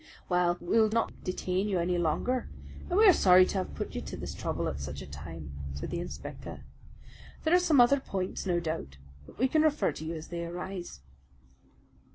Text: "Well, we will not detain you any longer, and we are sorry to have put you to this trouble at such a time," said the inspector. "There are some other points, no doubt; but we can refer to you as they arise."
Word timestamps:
"Well, 0.29 0.57
we 0.59 0.79
will 0.81 0.89
not 0.89 1.23
detain 1.23 1.69
you 1.69 1.77
any 1.77 1.99
longer, 1.99 2.49
and 2.89 2.97
we 2.97 3.07
are 3.07 3.13
sorry 3.13 3.45
to 3.45 3.59
have 3.59 3.75
put 3.75 3.93
you 3.93 4.01
to 4.01 4.17
this 4.17 4.33
trouble 4.33 4.67
at 4.67 4.79
such 4.79 5.03
a 5.03 5.05
time," 5.05 5.51
said 5.75 5.91
the 5.91 5.99
inspector. 5.99 6.65
"There 7.43 7.53
are 7.53 7.59
some 7.59 7.79
other 7.79 7.99
points, 7.99 8.47
no 8.47 8.59
doubt; 8.59 8.97
but 9.27 9.37
we 9.37 9.47
can 9.47 9.61
refer 9.61 9.91
to 9.91 10.03
you 10.03 10.15
as 10.15 10.29
they 10.29 10.43
arise." 10.43 11.01